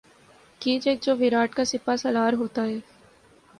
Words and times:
کیچک 0.61 1.03
جو 1.03 1.15
ویراٹ 1.15 1.53
کا 1.53 1.65
سپاہ 1.65 1.95
سالار 1.95 2.33
ہوتا 2.33 2.63
ہے 2.63 2.79